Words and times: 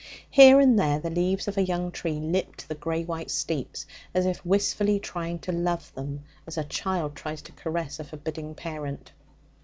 Here 0.31 0.59
and 0.59 0.79
there 0.79 0.97
the 0.99 1.11
leaves 1.11 1.47
of 1.47 1.59
a 1.59 1.61
young 1.61 1.91
tree 1.91 2.19
lipped 2.19 2.67
the 2.67 2.73
grey 2.73 3.03
white 3.03 3.29
steeps, 3.29 3.85
as 4.15 4.25
if 4.25 4.43
wistfully 4.43 4.99
trying 4.99 5.37
to 5.45 5.51
love 5.51 5.93
them, 5.93 6.23
as 6.47 6.57
a 6.57 6.63
child 6.63 7.15
tries 7.15 7.43
to 7.43 7.51
caress 7.51 7.99
a 7.99 8.03
forbidding 8.03 8.55
parent. 8.55 9.11